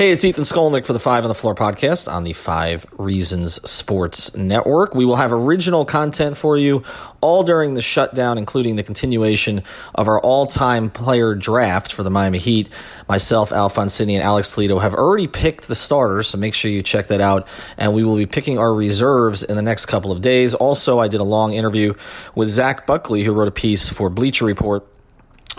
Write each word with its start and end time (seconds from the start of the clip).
Hey, 0.00 0.12
it's 0.12 0.24
Ethan 0.24 0.44
Skolnick 0.44 0.86
for 0.86 0.94
the 0.94 0.98
Five 0.98 1.24
on 1.24 1.28
the 1.28 1.34
Floor 1.34 1.54
podcast 1.54 2.10
on 2.10 2.24
the 2.24 2.32
Five 2.32 2.86
Reasons 2.96 3.60
Sports 3.70 4.34
Network. 4.34 4.94
We 4.94 5.04
will 5.04 5.16
have 5.16 5.30
original 5.30 5.84
content 5.84 6.38
for 6.38 6.56
you 6.56 6.84
all 7.20 7.42
during 7.42 7.74
the 7.74 7.82
shutdown, 7.82 8.38
including 8.38 8.76
the 8.76 8.82
continuation 8.82 9.62
of 9.94 10.08
our 10.08 10.18
all 10.18 10.46
time 10.46 10.88
player 10.88 11.34
draft 11.34 11.92
for 11.92 12.02
the 12.02 12.08
Miami 12.08 12.38
Heat. 12.38 12.70
Myself, 13.10 13.52
Alphonse 13.52 13.92
Sidney, 13.92 14.14
and 14.16 14.24
Alex 14.24 14.54
Toledo 14.54 14.78
have 14.78 14.94
already 14.94 15.26
picked 15.26 15.68
the 15.68 15.74
starters, 15.74 16.28
so 16.28 16.38
make 16.38 16.54
sure 16.54 16.70
you 16.70 16.82
check 16.82 17.08
that 17.08 17.20
out. 17.20 17.46
And 17.76 17.92
we 17.92 18.02
will 18.02 18.16
be 18.16 18.24
picking 18.24 18.58
our 18.58 18.72
reserves 18.72 19.42
in 19.42 19.56
the 19.56 19.60
next 19.60 19.84
couple 19.84 20.12
of 20.12 20.22
days. 20.22 20.54
Also, 20.54 20.98
I 20.98 21.08
did 21.08 21.20
a 21.20 21.24
long 21.24 21.52
interview 21.52 21.92
with 22.34 22.48
Zach 22.48 22.86
Buckley, 22.86 23.22
who 23.22 23.34
wrote 23.34 23.48
a 23.48 23.50
piece 23.50 23.90
for 23.90 24.08
Bleacher 24.08 24.46
Report 24.46 24.89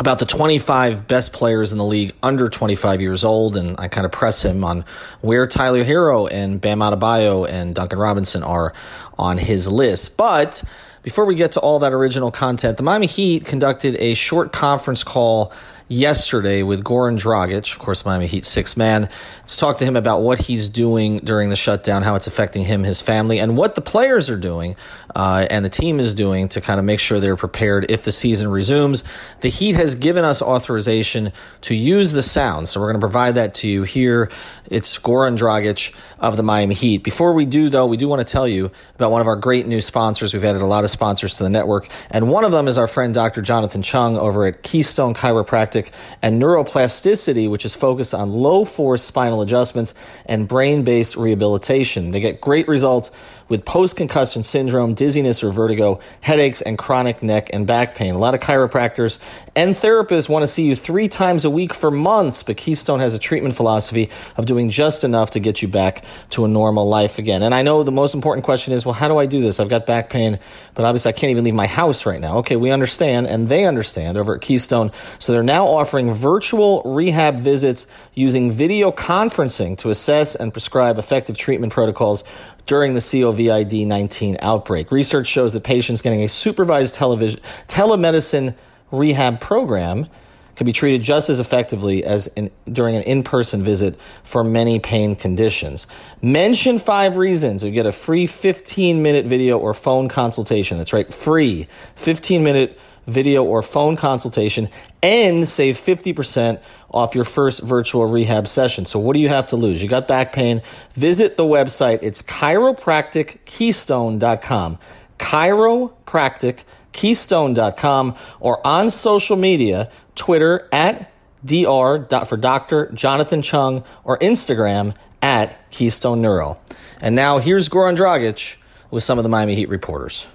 about 0.01 0.17
the 0.17 0.25
25 0.25 1.07
best 1.07 1.31
players 1.31 1.71
in 1.71 1.77
the 1.77 1.85
league 1.85 2.11
under 2.23 2.49
25 2.49 3.01
years 3.01 3.23
old, 3.23 3.55
and 3.55 3.79
I 3.79 3.87
kind 3.87 4.03
of 4.03 4.11
press 4.11 4.43
him 4.43 4.63
on 4.63 4.83
where 5.21 5.45
Tyler 5.45 5.83
Herro 5.83 6.27
and 6.29 6.59
Bam 6.59 6.79
Adebayo 6.79 7.47
and 7.47 7.75
Duncan 7.75 7.99
Robinson 7.99 8.41
are 8.41 8.73
on 9.19 9.37
his 9.37 9.71
list. 9.71 10.17
But 10.17 10.63
before 11.03 11.25
we 11.25 11.35
get 11.35 11.51
to 11.51 11.59
all 11.59 11.77
that 11.79 11.93
original 11.93 12.31
content, 12.31 12.77
the 12.77 12.83
Miami 12.83 13.05
Heat 13.05 13.45
conducted 13.45 13.95
a 13.97 14.15
short 14.15 14.51
conference 14.51 15.03
call 15.03 15.53
yesterday 15.91 16.63
with 16.63 16.83
Goran 16.83 17.19
Dragic, 17.19 17.73
of 17.73 17.79
course, 17.79 18.05
Miami 18.05 18.25
Heat 18.25 18.45
six 18.45 18.77
man, 18.77 19.09
to 19.45 19.57
talk 19.57 19.77
to 19.77 19.85
him 19.85 19.95
about 19.95 20.21
what 20.21 20.39
he's 20.39 20.69
doing 20.69 21.19
during 21.19 21.49
the 21.49 21.55
shutdown, 21.55 22.01
how 22.01 22.15
it's 22.15 22.27
affecting 22.27 22.63
him, 22.63 22.83
his 22.83 23.01
family, 23.01 23.39
and 23.39 23.57
what 23.57 23.75
the 23.75 23.81
players 23.81 24.29
are 24.29 24.37
doing 24.37 24.75
uh, 25.15 25.45
and 25.49 25.65
the 25.65 25.69
team 25.69 25.99
is 25.99 26.13
doing 26.13 26.47
to 26.49 26.61
kind 26.61 26.79
of 26.79 26.85
make 26.85 26.99
sure 26.99 27.19
they're 27.19 27.35
prepared 27.35 27.91
if 27.91 28.03
the 28.03 28.11
season 28.11 28.49
resumes. 28.49 29.03
The 29.41 29.49
Heat 29.49 29.75
has 29.75 29.95
given 29.95 30.23
us 30.23 30.41
authorization 30.41 31.33
to 31.61 31.75
use 31.75 32.11
the 32.11 32.23
sound, 32.23 32.69
so 32.69 32.79
we're 32.79 32.87
going 32.87 33.01
to 33.01 33.05
provide 33.05 33.35
that 33.35 33.55
to 33.55 33.67
you 33.67 33.83
here. 33.83 34.31
It's 34.69 34.97
Goran 34.99 35.37
Dragic 35.37 35.93
of 36.19 36.37
the 36.37 36.43
Miami 36.43 36.75
Heat. 36.75 37.03
Before 37.03 37.33
we 37.33 37.45
do, 37.45 37.69
though, 37.69 37.85
we 37.85 37.97
do 37.97 38.07
want 38.07 38.25
to 38.25 38.31
tell 38.31 38.47
you 38.47 38.71
about 38.95 39.11
one 39.11 39.21
of 39.21 39.27
our 39.27 39.35
great 39.35 39.67
new 39.67 39.81
sponsors. 39.81 40.33
We've 40.33 40.45
added 40.45 40.61
a 40.61 40.65
lot 40.65 40.83
of 40.83 40.89
sponsors 40.89 41.33
to 41.35 41.43
the 41.43 41.49
network, 41.49 41.89
and 42.09 42.29
one 42.29 42.43
of 42.43 42.51
them 42.51 42.67
is 42.67 42.77
our 42.77 42.87
friend 42.87 43.13
Dr. 43.13 43.41
Jonathan 43.41 43.81
Chung 43.81 44.17
over 44.17 44.45
at 44.45 44.63
Keystone 44.63 45.13
Chiropractic 45.13 45.80
and 46.21 46.41
Neuroplasticity, 46.41 47.49
which 47.49 47.65
is 47.65 47.75
focused 47.75 48.13
on 48.13 48.31
low 48.31 48.65
force 48.65 49.03
spinal 49.03 49.41
adjustments 49.41 49.93
and 50.25 50.47
brain 50.47 50.83
based 50.83 51.15
rehabilitation. 51.15 52.11
They 52.11 52.19
get 52.19 52.41
great 52.41 52.67
results 52.67 53.11
with 53.51 53.65
post 53.65 53.97
concussion 53.97 54.45
syndrome, 54.45 54.93
dizziness 54.93 55.43
or 55.43 55.51
vertigo, 55.51 55.99
headaches, 56.21 56.61
and 56.61 56.77
chronic 56.77 57.21
neck 57.21 57.49
and 57.51 57.67
back 57.67 57.95
pain. 57.95 58.13
A 58.15 58.17
lot 58.17 58.33
of 58.33 58.39
chiropractors 58.39 59.19
and 59.57 59.75
therapists 59.75 60.29
want 60.29 60.43
to 60.43 60.47
see 60.47 60.63
you 60.63 60.73
three 60.73 61.09
times 61.09 61.43
a 61.43 61.49
week 61.49 61.73
for 61.73 61.91
months, 61.91 62.43
but 62.43 62.55
Keystone 62.55 63.01
has 63.01 63.13
a 63.13 63.19
treatment 63.19 63.53
philosophy 63.53 64.09
of 64.37 64.45
doing 64.45 64.69
just 64.69 65.03
enough 65.03 65.31
to 65.31 65.41
get 65.41 65.61
you 65.61 65.67
back 65.67 66.05
to 66.29 66.45
a 66.45 66.47
normal 66.47 66.87
life 66.87 67.19
again. 67.19 67.43
And 67.43 67.53
I 67.53 67.61
know 67.61 67.83
the 67.83 67.91
most 67.91 68.15
important 68.15 68.45
question 68.45 68.73
is 68.73 68.85
well, 68.85 68.93
how 68.93 69.09
do 69.09 69.17
I 69.17 69.25
do 69.25 69.41
this? 69.41 69.59
I've 69.59 69.67
got 69.67 69.85
back 69.85 70.09
pain, 70.09 70.39
but 70.73 70.85
obviously 70.85 71.09
I 71.09 71.11
can't 71.11 71.31
even 71.31 71.43
leave 71.43 71.53
my 71.53 71.67
house 71.67 72.05
right 72.05 72.21
now. 72.21 72.37
Okay, 72.37 72.55
we 72.55 72.71
understand, 72.71 73.27
and 73.27 73.49
they 73.49 73.65
understand 73.65 74.17
over 74.17 74.33
at 74.33 74.39
Keystone. 74.39 74.93
So 75.19 75.33
they're 75.33 75.43
now 75.43 75.60
offering 75.67 76.13
virtual 76.13 76.81
rehab 76.85 77.39
visits 77.39 77.87
using 78.13 78.51
video 78.51 78.91
conferencing 78.91 79.77
to 79.79 79.89
assess 79.89 80.35
and 80.35 80.51
prescribe 80.51 80.97
effective 80.97 81.37
treatment 81.37 81.73
protocols 81.73 82.23
during 82.65 82.93
the 82.93 82.99
COVID 82.99 83.85
19 83.85 84.37
outbreak. 84.41 84.91
Research 84.91 85.27
shows 85.27 85.53
that 85.53 85.63
patients 85.63 86.01
getting 86.01 86.23
a 86.23 86.27
supervised 86.27 86.95
telemedicine 86.95 88.55
rehab 88.91 89.39
program 89.39 90.07
can 90.55 90.65
be 90.65 90.71
treated 90.71 91.01
just 91.01 91.29
as 91.29 91.39
effectively 91.39 92.03
as 92.03 92.27
in, 92.27 92.51
during 92.71 92.95
an 92.95 93.03
in 93.03 93.23
person 93.23 93.63
visit 93.63 93.99
for 94.23 94.43
many 94.43 94.79
pain 94.79 95.15
conditions. 95.15 95.87
Mention 96.21 96.77
five 96.77 97.17
reasons 97.17 97.63
you 97.63 97.71
get 97.71 97.85
a 97.85 97.91
free 97.91 98.27
15 98.27 99.01
minute 99.01 99.25
video 99.25 99.57
or 99.57 99.73
phone 99.73 100.07
consultation. 100.07 100.77
That's 100.77 100.93
right, 100.93 101.11
free 101.11 101.67
15 101.95 102.43
minute 102.43 102.79
video 103.11 103.43
or 103.43 103.61
phone 103.61 103.95
consultation 103.95 104.67
and 105.03 105.47
save 105.47 105.77
50% 105.77 106.59
off 106.89 107.13
your 107.15 107.25
first 107.25 107.61
virtual 107.61 108.05
rehab 108.05 108.47
session. 108.47 108.85
So 108.85 108.99
what 108.99 109.13
do 109.13 109.19
you 109.19 109.29
have 109.29 109.47
to 109.47 109.55
lose? 109.55 109.81
You 109.81 109.89
got 109.89 110.07
back 110.07 110.33
pain. 110.33 110.61
Visit 110.93 111.37
the 111.37 111.43
website. 111.43 111.99
It's 112.01 112.21
chiropractickeystone.com. 112.21 114.79
Chiropractickeystone.com 115.19 118.15
or 118.39 118.67
on 118.67 118.89
social 118.89 119.37
media, 119.37 119.91
Twitter 120.15 120.67
at 120.71 121.11
dr. 121.45 122.25
for 122.25 122.37
Dr. 122.37 122.91
Jonathan 122.93 123.41
Chung 123.41 123.83
or 124.03 124.17
Instagram 124.19 124.95
at 125.21 125.69
Keystone 125.71 126.21
Neuro. 126.21 126.59
And 126.99 127.15
now 127.15 127.39
here's 127.39 127.69
Goran 127.69 127.95
Dragic 127.95 128.57
with 128.89 129.03
some 129.03 129.17
of 129.17 129.23
the 129.23 129.29
Miami 129.29 129.55
Heat 129.55 129.69
reporters. 129.69 130.27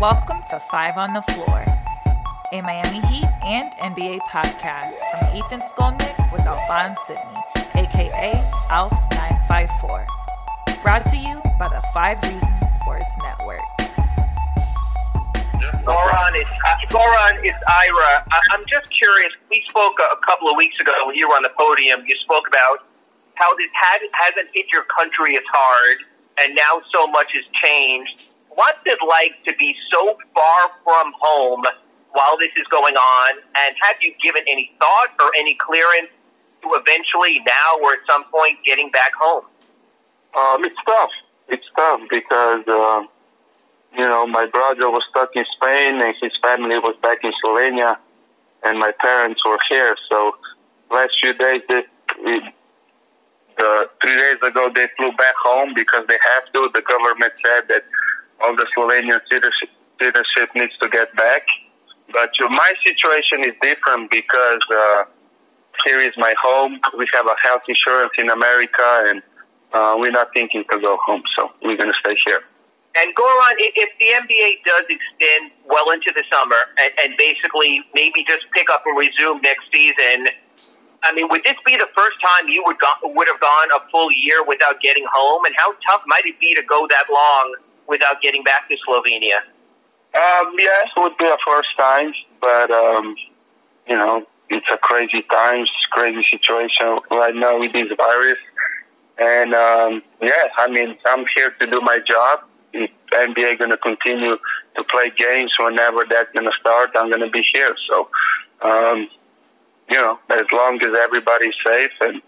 Welcome 0.00 0.44
to 0.50 0.60
Five 0.70 0.96
on 0.96 1.12
the 1.12 1.22
Floor, 1.22 1.66
a 2.52 2.62
Miami 2.62 3.04
Heat 3.08 3.26
and 3.42 3.72
NBA 3.82 4.20
podcast 4.30 4.94
from 5.10 5.36
Ethan 5.36 5.58
Skolnick 5.58 6.14
with 6.32 6.46
Alphonse 6.46 7.00
Sidney, 7.04 7.42
aka 7.74 8.32
ALF954. 8.70 10.06
Brought 10.84 11.04
to 11.06 11.16
you 11.16 11.42
by 11.58 11.66
the 11.66 11.82
Five 11.92 12.22
Reasons 12.22 12.70
Sports 12.78 13.10
Network. 13.26 13.66
Goran, 15.82 16.32
it's, 16.38 16.48
uh, 16.64 16.94
Goran, 16.94 17.42
Ira. 17.42 18.22
I, 18.30 18.40
I'm 18.52 18.62
just 18.68 18.88
curious. 18.90 19.32
We 19.50 19.64
spoke 19.68 19.98
a, 19.98 20.14
a 20.14 20.20
couple 20.24 20.48
of 20.48 20.56
weeks 20.56 20.78
ago 20.78 20.92
when 21.06 21.16
you 21.16 21.26
were 21.26 21.34
on 21.34 21.42
the 21.42 21.50
podium. 21.58 22.04
You 22.06 22.14
spoke 22.22 22.46
about 22.46 22.86
how 23.34 23.52
this 23.56 23.70
had, 23.74 23.98
hasn't 24.12 24.54
hit 24.54 24.66
your 24.72 24.84
country 24.84 25.36
as 25.36 25.44
hard, 25.52 25.98
and 26.38 26.54
now 26.54 26.82
so 26.92 27.08
much 27.08 27.32
has 27.34 27.44
changed 27.60 28.22
what's 28.58 28.82
it 28.86 28.98
like 29.06 29.38
to 29.46 29.54
be 29.56 29.72
so 29.86 30.18
far 30.34 30.60
from 30.82 31.12
home 31.14 31.62
while 32.10 32.36
this 32.40 32.50
is 32.58 32.66
going 32.66 32.96
on? 32.96 33.30
And 33.38 33.76
have 33.80 34.02
you 34.02 34.12
given 34.20 34.42
any 34.50 34.74
thought 34.80 35.14
or 35.22 35.30
any 35.38 35.54
clearance 35.54 36.10
to 36.62 36.74
eventually 36.74 37.38
now 37.46 37.78
or 37.80 37.92
at 37.92 38.02
some 38.10 38.24
point 38.34 38.58
getting 38.66 38.90
back 38.90 39.14
home? 39.14 39.44
Um, 40.34 40.64
it's 40.64 40.80
tough. 40.84 41.14
It's 41.48 41.66
tough 41.76 42.00
because, 42.10 42.66
uh, 42.66 43.06
you 43.96 44.04
know, 44.04 44.26
my 44.26 44.46
brother 44.46 44.90
was 44.90 45.04
stuck 45.08 45.30
in 45.36 45.44
Spain 45.54 46.02
and 46.02 46.14
his 46.20 46.32
family 46.42 46.78
was 46.78 46.96
back 47.00 47.22
in 47.22 47.30
Slovenia 47.38 47.96
and 48.64 48.80
my 48.80 48.90
parents 48.98 49.40
were 49.46 49.58
here. 49.70 49.94
So 50.10 50.34
last 50.90 51.14
few 51.22 51.32
days, 51.32 51.62
they, 51.68 51.82
uh, 53.62 53.84
three 54.02 54.16
days 54.16 54.42
ago, 54.42 54.68
they 54.74 54.88
flew 54.96 55.12
back 55.12 55.34
home 55.44 55.74
because 55.76 56.06
they 56.08 56.18
have 56.34 56.52
to. 56.54 56.70
The 56.74 56.82
government 56.82 57.32
said 57.40 57.68
that 57.68 57.84
all 58.40 58.56
the 58.56 58.66
Slovenian 58.76 59.20
citizenship, 59.30 60.54
needs 60.54 60.76
to 60.80 60.88
get 60.88 61.14
back. 61.16 61.42
But 62.12 62.30
my 62.50 62.72
situation 62.84 63.44
is 63.44 63.54
different 63.60 64.10
because 64.10 64.62
uh, 64.70 65.04
here 65.84 66.00
is 66.00 66.12
my 66.16 66.34
home. 66.40 66.80
We 66.96 67.06
have 67.12 67.26
a 67.26 67.36
health 67.42 67.62
insurance 67.68 68.12
in 68.16 68.30
America, 68.30 69.04
and 69.06 69.22
uh, 69.72 69.96
we're 69.98 70.10
not 70.12 70.28
thinking 70.32 70.64
to 70.70 70.80
go 70.80 70.96
home, 71.04 71.22
so 71.36 71.50
we're 71.62 71.76
going 71.76 71.92
to 71.92 71.98
stay 72.00 72.16
here. 72.24 72.42
And 72.94 73.14
Goran, 73.14 73.54
if 73.58 73.90
the 74.00 74.10
NBA 74.10 74.64
does 74.64 74.86
extend 74.88 75.52
well 75.68 75.90
into 75.90 76.10
the 76.10 76.24
summer 76.32 76.58
and, 76.80 76.90
and 77.04 77.16
basically 77.18 77.84
maybe 77.94 78.24
just 78.26 78.50
pick 78.52 78.70
up 78.70 78.82
and 78.86 78.96
resume 78.96 79.40
next 79.42 79.70
season, 79.70 80.32
I 81.04 81.12
mean, 81.14 81.28
would 81.30 81.44
this 81.44 81.54
be 81.64 81.76
the 81.76 81.86
first 81.94 82.16
time 82.18 82.48
you 82.48 82.64
would 82.66 82.80
go, 82.80 82.90
would 83.04 83.28
have 83.28 83.38
gone 83.38 83.68
a 83.76 83.86
full 83.90 84.10
year 84.10 84.42
without 84.42 84.80
getting 84.80 85.04
home? 85.12 85.44
And 85.44 85.54
how 85.54 85.72
tough 85.86 86.02
might 86.06 86.26
it 86.26 86.40
be 86.40 86.56
to 86.56 86.62
go 86.62 86.88
that 86.88 87.06
long 87.12 87.54
without 87.88 88.22
getting 88.22 88.44
back 88.44 88.68
to 88.68 88.76
Slovenia? 88.86 89.40
Um, 90.14 90.54
yes, 90.58 90.88
it 90.96 91.00
would 91.00 91.16
be 91.18 91.24
a 91.24 91.36
first 91.44 91.68
time, 91.76 92.12
but 92.40 92.70
um, 92.70 93.16
you 93.88 93.96
know, 93.96 94.26
it's 94.50 94.66
a 94.72 94.78
crazy 94.78 95.22
times, 95.30 95.70
crazy 95.90 96.24
situation 96.30 96.98
right 97.10 97.34
now 97.34 97.58
with 97.58 97.72
this 97.72 97.90
virus. 97.96 98.38
And 99.18 99.54
um, 99.54 100.02
yeah, 100.22 100.48
I 100.56 100.68
mean, 100.70 100.96
I'm 101.06 101.24
here 101.34 101.50
to 101.60 101.66
do 101.66 101.80
my 101.80 101.98
job. 102.06 102.40
If 102.72 102.90
NBA 103.12 103.58
going 103.58 103.70
to 103.70 103.78
continue 103.78 104.36
to 104.76 104.84
play 104.84 105.10
games 105.16 105.52
whenever 105.58 106.04
that's 106.08 106.32
going 106.32 106.44
to 106.44 106.52
start, 106.60 106.90
I'm 106.94 107.08
going 107.08 107.22
to 107.22 107.30
be 107.30 107.42
here. 107.52 107.74
So, 107.88 108.08
um, 108.62 109.08
you 109.90 109.96
know, 109.96 110.18
as 110.30 110.46
long 110.52 110.80
as 110.82 110.90
everybody's 111.02 111.54
safe 111.64 111.92
and 112.00 112.22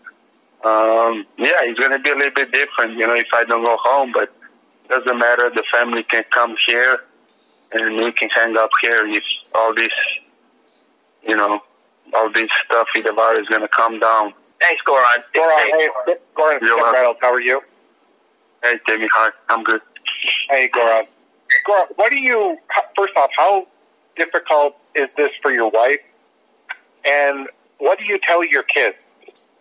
um, 0.62 1.27
yeah, 1.39 1.61
it's 1.62 1.79
going 1.79 1.93
to 1.93 1.99
be 1.99 2.11
a 2.11 2.15
little 2.15 2.35
bit 2.35 2.53
different, 2.53 2.99
you 2.99 3.07
know, 3.07 3.15
if 3.15 3.29
I 3.33 3.45
don't 3.45 3.65
go 3.65 3.79
home, 3.81 4.12
but 4.12 4.31
doesn't 4.90 5.19
matter. 5.19 5.50
The 5.54 5.64
family 5.72 6.04
can 6.10 6.25
come 6.34 6.56
here 6.66 6.98
and 7.72 7.96
we 7.96 8.12
can 8.12 8.28
hang 8.28 8.56
up 8.56 8.70
here 8.82 9.06
if 9.06 9.22
all 9.54 9.75
this, 9.75 9.92
you 11.26 11.37
know, 11.37 11.60
all 12.14 12.32
this 12.32 12.48
stuff 12.66 12.88
with 12.94 13.04
the 13.04 13.12
virus 13.12 13.42
is 13.42 13.48
going 13.48 13.62
to 13.62 13.69
come 13.69 14.00
down. 14.00 14.34
Thanks, 14.60 14.82
Goran. 14.87 15.22
Goran, 15.34 15.64
hey, 15.70 15.88
Goran, 16.37 16.58
Tim 16.60 16.92
Reynolds, 16.92 17.19
how 17.22 17.32
are 17.32 17.40
you? 17.40 17.60
Hey, 18.62 18.75
Timmy, 18.87 19.06
hi. 19.14 19.31
I'm 19.48 19.62
good. 19.62 19.81
Hey, 20.50 20.69
Goran. 20.76 21.06
Goran, 21.66 21.87
what 21.96 22.10
do 22.10 22.16
you, 22.16 22.58
first 22.96 23.14
off, 23.16 23.31
how 23.37 23.66
difficult 24.16 24.76
is 24.94 25.08
this 25.16 25.31
for 25.40 25.50
your 25.52 25.70
wife? 25.70 26.00
And 27.04 27.48
what 27.78 27.98
do 27.98 28.04
you 28.04 28.19
tell 28.26 28.44
your 28.44 28.64
kids 28.64 28.96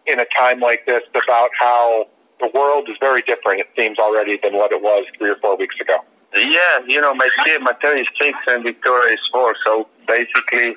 in 0.06 0.20
a 0.20 0.26
time 0.38 0.60
like 0.60 0.86
this 0.86 1.04
about 1.12 1.52
how 1.58 2.08
the 2.40 2.50
world 2.54 2.88
is 2.90 2.98
very 3.00 3.22
different, 3.22 3.62
it 3.62 3.70
seems 3.76 3.98
already, 4.00 4.40
than 4.42 4.54
what 4.54 4.72
it 4.72 4.82
was 4.82 5.06
three 5.18 5.30
or 5.30 5.36
four 5.38 5.58
weeks 5.58 5.76
ago? 5.80 5.98
Yeah, 6.34 6.80
you 6.88 7.02
know, 7.02 7.14
my 7.14 7.30
kid, 7.44 7.62
Mateo 7.62 7.96
is 7.96 8.08
six 8.22 8.38
and 8.48 8.64
Victoria 8.64 9.14
is 9.14 9.20
four. 9.32 9.56
So 9.66 9.88
basically, 10.08 10.76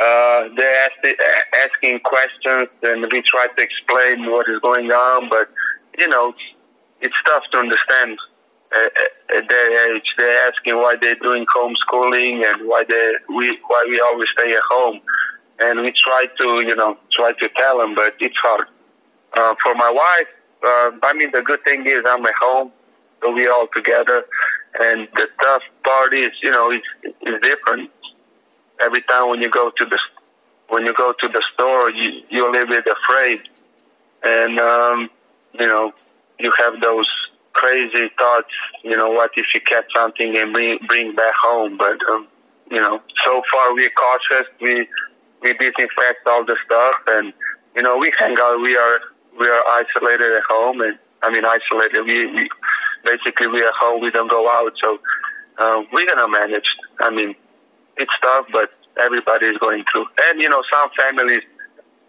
uh, 0.00 0.48
they're 0.56 0.84
ask, 0.84 1.20
asking 1.70 2.00
questions 2.00 2.68
and 2.82 3.02
we 3.12 3.22
try 3.22 3.46
to 3.56 3.62
explain 3.62 4.30
what 4.30 4.48
is 4.48 4.58
going 4.60 4.90
on, 4.90 5.28
but, 5.28 5.48
you 5.96 6.08
know, 6.08 6.34
it's 7.00 7.14
tough 7.24 7.44
to 7.52 7.58
understand 7.58 8.18
at, 8.74 9.36
at 9.36 9.48
their 9.48 9.94
age. 9.94 10.04
They're 10.16 10.48
asking 10.48 10.76
why 10.76 10.96
they're 11.00 11.16
doing 11.16 11.46
homeschooling 11.46 12.44
and 12.44 12.68
why 12.68 12.84
they 12.88 13.14
we 13.34 13.58
why 13.66 13.84
we 13.88 14.00
always 14.00 14.28
stay 14.32 14.52
at 14.52 14.62
home, 14.70 15.00
and 15.60 15.80
we 15.82 15.92
try 15.92 16.26
to 16.38 16.46
you 16.66 16.74
know 16.74 16.96
try 17.12 17.32
to 17.32 17.48
tell 17.56 17.78
them, 17.78 17.94
but 17.94 18.14
it's 18.20 18.36
hard. 18.36 18.66
Uh, 19.34 19.54
for 19.62 19.74
my 19.74 19.90
wife, 19.90 20.28
uh, 20.64 20.90
I 21.02 21.12
mean 21.14 21.30
the 21.32 21.42
good 21.42 21.62
thing 21.64 21.86
is 21.86 22.04
I'm 22.06 22.24
at 22.26 22.34
home, 22.40 22.72
so 23.22 23.32
we're 23.32 23.52
all 23.52 23.68
together, 23.74 24.24
and 24.80 25.08
the 25.14 25.28
tough 25.40 25.62
part 25.84 26.14
is 26.14 26.30
you 26.42 26.50
know 26.50 26.70
it's 26.70 26.86
it's 27.20 27.46
different. 27.46 27.90
Every 28.80 29.02
time 29.02 29.30
when 29.30 29.40
you 29.40 29.50
go 29.50 29.70
to 29.76 29.84
the 29.84 29.98
when 30.68 30.84
you 30.84 30.94
go 30.94 31.14
to 31.18 31.28
the 31.28 31.42
store, 31.54 31.90
you 31.90 32.22
you're 32.30 32.48
a 32.48 32.52
little 32.52 32.68
bit 32.68 32.84
afraid, 32.86 33.40
and 34.22 34.58
um, 34.58 35.10
you 35.58 35.66
know 35.66 35.92
you 36.38 36.52
have 36.58 36.80
those 36.80 37.08
crazy 37.52 38.10
thoughts. 38.18 38.48
You 38.82 38.96
know, 38.96 39.10
what 39.10 39.30
if 39.36 39.46
you 39.54 39.60
catch 39.60 39.86
something 39.94 40.36
and 40.36 40.52
bring 40.52 40.78
bring 40.86 41.14
back 41.14 41.34
home? 41.42 41.78
But 41.78 41.98
um, 42.10 42.28
you 42.70 42.80
know, 42.80 43.00
so 43.24 43.42
far 43.52 43.74
we're 43.74 43.90
cautious. 43.90 44.46
We 44.60 44.88
we 45.42 45.52
disinfect 45.54 46.26
all 46.26 46.44
the 46.44 46.56
stuff, 46.64 46.96
and 47.08 47.32
you 47.76 47.82
know, 47.82 47.98
we 47.98 48.12
hang 48.18 48.36
out. 48.38 48.60
We 48.60 48.76
are 48.76 49.00
we 49.38 49.46
are 49.46 49.62
isolated 49.80 50.32
at 50.36 50.42
home, 50.48 50.80
and 50.80 50.98
I 51.22 51.30
mean 51.30 51.44
isolated. 51.44 52.02
We, 52.02 52.26
we 52.26 52.48
basically 53.04 53.48
we 53.48 53.62
are 53.62 53.72
home. 53.78 54.00
We 54.00 54.10
don't 54.10 54.30
go 54.30 54.48
out, 54.50 54.72
so 54.80 54.98
uh, 55.58 55.82
we're 55.92 56.06
gonna 56.06 56.28
manage. 56.28 56.66
I 57.00 57.10
mean, 57.10 57.34
it's 57.96 58.12
tough, 58.22 58.46
but 58.52 58.70
everybody 58.98 59.46
is 59.46 59.58
going 59.58 59.84
through. 59.92 60.06
And 60.30 60.40
you 60.40 60.48
know, 60.48 60.62
some 60.70 60.90
families 60.96 61.42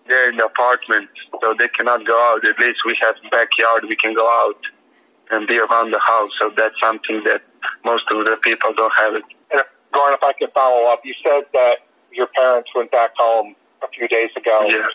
they're 0.07 0.29
in 0.29 0.37
the 0.37 0.45
apartment, 0.45 1.09
so 1.41 1.55
they 1.57 1.67
cannot 1.67 2.05
go 2.05 2.15
out. 2.31 2.45
At 2.45 2.59
least 2.59 2.79
we 2.85 2.97
have 3.01 3.15
backyard. 3.31 3.85
We 3.89 3.95
can 3.95 4.13
go 4.13 4.27
out 4.45 4.59
and 5.31 5.47
be 5.47 5.57
around 5.57 5.91
the 5.91 5.99
house. 5.99 6.29
So 6.39 6.51
that's 6.55 6.75
something 6.79 7.23
that 7.25 7.41
most 7.83 8.03
of 8.11 8.23
the 8.25 8.37
people 8.43 8.71
don't 8.75 8.93
have 8.97 9.15
it. 9.15 9.23
And 9.51 9.61
Goran, 9.93 10.13
if 10.13 10.23
I 10.23 10.33
could 10.37 10.51
follow 10.53 10.91
up, 10.91 11.01
you 11.03 11.13
said 11.23 11.45
that 11.53 11.79
your 12.11 12.27
parents 12.27 12.69
went 12.75 12.91
back 12.91 13.11
home 13.17 13.55
a 13.83 13.87
few 13.89 14.07
days 14.07 14.29
ago. 14.37 14.59
Yeah. 14.67 14.87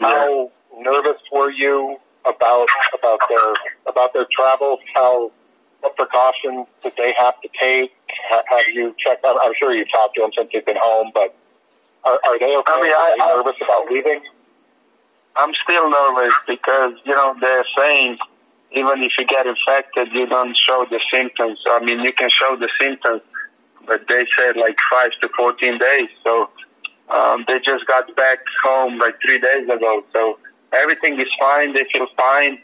How 0.00 0.42
yeah. 0.42 0.46
Nervous 0.76 1.18
were 1.32 1.50
you 1.50 1.96
about 2.24 2.68
about 2.98 3.20
their 3.28 3.54
about 3.86 4.12
their 4.12 4.26
travels? 4.34 4.80
How 4.94 5.32
what 5.80 5.96
precautions 5.96 6.66
did 6.82 6.92
they 6.96 7.14
have 7.18 7.40
to 7.42 7.48
take? 7.60 7.92
Have 8.30 8.66
you 8.72 8.94
checked? 8.98 9.24
I'm 9.24 9.52
sure 9.58 9.72
you've 9.72 9.90
talked 9.90 10.16
to 10.16 10.22
them 10.22 10.30
since 10.36 10.50
they've 10.52 10.64
been 10.64 10.80
home, 10.80 11.12
but 11.14 11.34
are, 12.04 12.18
are 12.24 12.38
they 12.38 12.56
okay? 12.56 12.72
I 12.72 12.82
mean, 12.82 12.92
are 12.92 12.96
I, 12.96 13.14
they 13.16 13.22
I, 13.22 13.36
nervous 13.36 13.56
about 13.62 13.90
leaving? 13.90 14.20
I'm 15.36 15.52
still 15.62 15.90
nervous 15.90 16.34
because 16.46 16.94
you 17.04 17.14
know 17.14 17.36
they're 17.40 17.66
saying 17.76 18.18
even 18.72 19.02
if 19.02 19.12
you 19.18 19.26
get 19.26 19.46
infected, 19.46 20.08
you 20.12 20.26
don't 20.26 20.56
show 20.56 20.84
the 20.90 21.00
symptoms. 21.12 21.58
I 21.70 21.82
mean, 21.84 22.00
you 22.00 22.12
can 22.12 22.28
show 22.28 22.56
the 22.56 22.68
symptoms, 22.80 23.22
but 23.86 24.06
they 24.08 24.26
said 24.36 24.56
like 24.56 24.76
five 24.90 25.10
to 25.22 25.28
14 25.36 25.78
days. 25.78 26.08
So 26.22 26.50
um, 27.08 27.44
they 27.48 27.60
just 27.60 27.86
got 27.86 28.14
back 28.14 28.38
home 28.62 28.98
like 28.98 29.16
three 29.24 29.40
days 29.40 29.64
ago. 29.64 30.04
So 30.12 30.38
everything 30.72 31.20
is 31.20 31.28
fine. 31.38 31.72
They 31.72 31.86
feel 31.92 32.06
fine. 32.16 32.58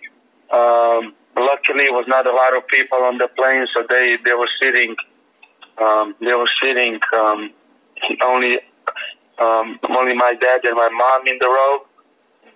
Um, 0.50 1.14
luckily, 1.36 1.84
it 1.84 1.92
was 1.92 2.06
not 2.08 2.26
a 2.26 2.32
lot 2.32 2.56
of 2.56 2.66
people 2.68 2.98
on 2.98 3.18
the 3.18 3.28
plane, 3.28 3.66
so 3.74 3.84
they 3.88 4.16
they 4.24 4.34
were 4.34 4.48
sitting. 4.60 4.96
Um, 5.78 6.14
they 6.20 6.34
were 6.34 6.50
sitting 6.62 7.00
um, 7.16 7.50
only 8.22 8.58
um, 9.38 9.78
only 9.90 10.14
my 10.14 10.34
dad 10.40 10.60
and 10.64 10.76
my 10.76 10.88
mom 10.88 11.26
in 11.26 11.38
the 11.40 11.48
row. 11.48 11.78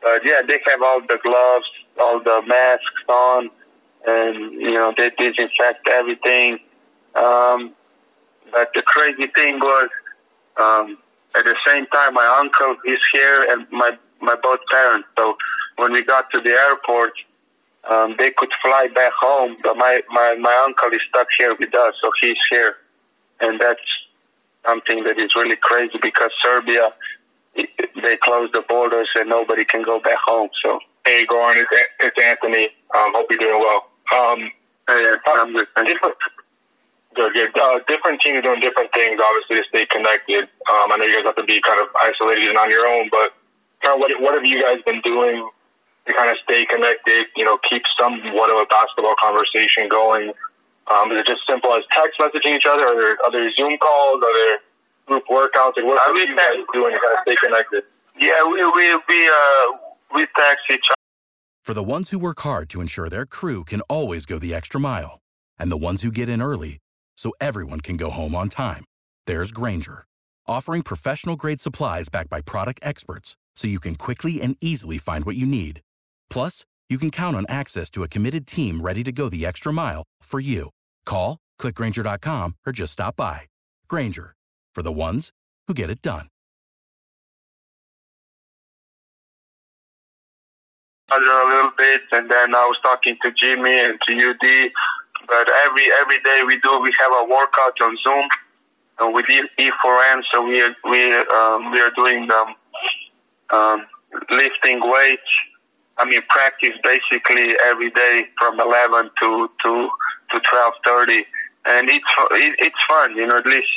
But 0.03 0.25
yeah, 0.25 0.43
they 0.47 0.61
have 0.67 0.83
all 0.83 1.01
the 1.01 1.19
gloves, 1.23 1.67
all 2.01 2.23
the 2.23 2.43
masks 2.47 2.85
on, 3.09 3.51
and 4.07 4.53
you 4.55 4.75
know 4.75 4.95
they 4.97 5.11
disinfect 5.11 5.89
everything. 5.93 6.59
Um, 7.15 7.75
but 8.53 8.71
the 8.75 8.83
crazy 8.83 9.27
thing 9.35 9.59
was, 9.59 9.91
um, 10.57 10.99
at 11.35 11.45
the 11.45 11.57
same 11.67 11.87
time, 11.87 12.15
my 12.15 12.37
uncle 12.39 12.77
is 12.87 13.01
here 13.13 13.47
and 13.51 13.67
my 13.71 13.99
my 14.21 14.37
both 14.43 14.61
parents. 14.71 15.09
So 15.17 15.37
when 15.77 15.93
we 15.93 16.05
got 16.05 16.31
to 16.33 16.41
the 16.41 16.51
airport, 16.51 17.13
um, 17.89 18.17
they 18.19 18.31
could 18.37 18.51
fly 18.63 18.89
back 18.95 19.13
home, 19.19 19.57
but 19.63 19.77
my, 19.77 20.03
my 20.11 20.37
my 20.39 20.65
uncle 20.67 20.93
is 20.93 21.01
stuck 21.09 21.29
here 21.39 21.55
with 21.59 21.75
us, 21.75 21.95
so 22.03 22.11
he's 22.21 22.37
here, 22.51 22.77
and 23.41 23.61
that's 23.61 23.81
something 24.67 25.05
that 25.05 25.19
is 25.19 25.31
really 25.37 25.57
crazy 25.57 25.99
because 26.03 26.31
Serbia 26.43 26.93
they 28.03 28.17
closed 28.23 28.53
the 28.53 28.63
borders 28.69 29.09
and 29.15 29.29
nobody 29.29 29.65
can 29.65 29.83
go 29.83 30.01
back 30.01 30.19
home. 30.25 30.51
So 30.63 30.81
hey, 31.05 31.25
Goran, 31.27 31.57
it's, 31.57 31.71
it's 32.01 32.19
Anthony. 32.23 32.69
Um, 32.95 33.13
hope 33.15 33.27
you're 33.31 33.39
doing 33.39 33.59
well. 33.59 33.89
Um, 34.13 34.53
hey, 34.87 35.15
I'm 35.27 35.53
good. 35.53 35.67
Different, 35.77 36.17
good, 37.15 37.33
good. 37.33 37.59
Uh, 37.59 37.81
different 37.89 38.21
teams 38.21 38.43
doing 38.43 38.61
different 38.61 38.93
things, 38.93 39.21
obviously, 39.23 39.57
to 39.57 39.69
stay 39.69 39.87
connected. 39.87 40.45
Um, 40.69 40.93
I 40.93 40.97
know 40.99 41.05
you 41.05 41.17
guys 41.17 41.25
have 41.25 41.37
to 41.37 41.45
be 41.45 41.61
kind 41.61 41.81
of 41.81 41.89
isolated 42.03 42.49
and 42.49 42.59
on 42.59 42.71
your 42.71 42.87
own, 42.87 43.09
but 43.11 43.33
kind 43.83 43.95
of 43.95 44.01
what 44.01 44.11
what 44.21 44.35
have 44.35 44.45
you 44.45 44.61
guys 44.61 44.79
been 44.85 45.01
doing 45.03 45.49
to 46.07 46.15
kind 46.15 46.31
of 46.31 46.37
stay 46.45 46.67
connected? 46.67 47.27
You 47.37 47.45
know, 47.45 47.59
keep 47.69 47.83
somewhat 47.99 48.51
of 48.51 48.57
a 48.57 48.67
basketball 48.67 49.15
conversation 49.21 49.89
going. 49.89 50.33
Um, 50.89 51.13
is 51.13 51.21
it 51.21 51.27
just 51.27 51.43
simple 51.47 51.73
as 51.75 51.85
text 51.93 52.19
messaging 52.19 52.57
each 52.57 52.65
other? 52.67 52.87
Are 52.87 52.97
there 52.97 53.17
other 53.27 53.51
Zoom 53.53 53.77
calls? 53.77 54.23
Are 54.23 54.33
there 54.33 54.59
group 55.07 55.25
workouts? 55.29 55.77
Like 55.77 55.85
what, 55.85 55.97
what 55.97 56.17
are 56.17 56.25
you 56.25 56.37
guys 56.37 56.65
doing 56.73 56.93
to 56.93 57.01
kind 57.01 57.15
of 57.17 57.23
stay 57.23 57.37
connected? 57.37 57.85
Yeah, 58.19 58.45
we 58.47 58.65
we 58.65 58.95
we 59.09 59.29
uh 59.29 59.79
we 60.15 60.27
text 60.37 60.65
each 60.71 60.87
other. 60.91 60.99
For 61.63 61.75
the 61.75 61.85
ones 61.85 62.11
who 62.11 62.19
work 62.19 62.41
hard 62.41 62.71
to 62.71 62.81
ensure 62.81 63.09
their 63.09 63.27
crew 63.27 63.65
can 63.65 63.83
always 63.83 64.25
go 64.25 64.39
the 64.39 64.55
extra 64.55 64.81
mile, 64.81 65.21
and 65.59 65.71
the 65.71 65.77
ones 65.77 66.03
who 66.03 66.11
get 66.11 66.29
in 66.29 66.41
early 66.41 66.79
so 67.17 67.33
everyone 67.41 67.81
can 67.81 67.97
go 67.97 68.11
home 68.11 68.35
on 68.35 68.49
time, 68.49 68.85
there's 69.27 69.53
Grainger, 69.53 70.07
offering 70.47 70.83
professional 70.83 71.37
grade 71.37 71.61
supplies 71.61 72.09
backed 72.09 72.31
by 72.31 72.41
product 72.41 72.81
experts, 72.83 73.37
so 73.59 73.69
you 73.69 73.81
can 73.81 73.97
quickly 73.97 74.41
and 74.41 74.57
easily 74.61 74.97
find 74.97 75.25
what 75.27 75.37
you 75.37 75.45
need. 75.45 75.83
Plus, 76.31 76.65
you 76.89 76.97
can 76.97 77.11
count 77.11 77.37
on 77.37 77.45
access 77.49 77.91
to 77.91 78.03
a 78.03 78.09
committed 78.09 78.47
team 78.47 78.81
ready 78.81 79.05
to 79.05 79.13
go 79.13 79.29
the 79.29 79.45
extra 79.45 79.73
mile 79.73 80.05
for 80.23 80.41
you. 80.41 80.71
Call, 81.05 81.37
clickgrainger.com, 81.61 82.55
or 82.67 82.73
just 82.73 82.95
stop 82.95 83.17
by. 83.17 83.43
Grainger, 83.89 84.35
for 84.75 84.83
the 84.83 84.93
ones 84.93 85.31
who 85.67 85.75
get 85.75 85.91
it 85.91 86.01
done. 86.01 86.29
a 91.11 91.49
little 91.49 91.73
bit, 91.77 92.03
and 92.13 92.31
then 92.31 92.55
I 92.55 92.65
was 92.67 92.77
talking 92.83 93.17
to 93.23 93.33
Jimmy 93.33 93.79
and 93.81 93.99
to 94.07 94.13
UD. 94.13 94.71
But 95.27 95.49
every 95.67 95.89
every 96.01 96.21
day 96.23 96.43
we 96.47 96.61
do, 96.61 96.79
we 96.81 96.95
have 97.01 97.13
a 97.21 97.25
workout 97.25 97.81
on 97.81 97.97
Zoom, 98.03 98.29
and 98.99 99.15
with 99.15 99.27
E4N, 99.27 100.23
so 100.33 100.43
we 100.43 100.63
we 100.85 101.15
um, 101.15 101.73
we 101.73 101.81
are 101.81 101.91
doing 101.97 102.31
um, 102.31 102.55
um, 103.51 103.87
lifting 104.31 104.81
weights. 104.83 105.23
I 105.97 106.05
mean, 106.05 106.23
practice 106.29 106.75
basically 106.83 107.57
every 107.67 107.91
day 107.91 108.25
from 108.39 108.61
11 108.61 109.11
to 109.21 109.51
to 109.65 109.91
to 110.31 110.41
12:30, 110.41 111.25
and 111.67 111.89
it's 111.91 112.05
it, 112.33 112.55
it's 112.59 112.77
fun. 112.89 113.17
You 113.17 113.27
know, 113.27 113.39
at 113.39 113.47
least 113.47 113.69